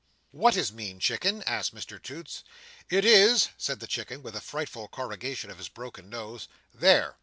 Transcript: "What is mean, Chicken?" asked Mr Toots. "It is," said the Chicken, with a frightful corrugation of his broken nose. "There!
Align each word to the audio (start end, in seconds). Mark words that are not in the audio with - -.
"What 0.31 0.57
is 0.57 0.71
mean, 0.73 0.99
Chicken?" 0.99 1.43
asked 1.43 1.75
Mr 1.75 2.01
Toots. 2.01 2.43
"It 2.89 3.05
is," 3.05 3.49
said 3.55 3.79
the 3.79 3.85
Chicken, 3.85 4.23
with 4.23 4.35
a 4.35 4.41
frightful 4.41 4.87
corrugation 4.87 5.51
of 5.51 5.59
his 5.59 5.69
broken 5.69 6.09
nose. 6.09 6.47
"There! 6.73 7.17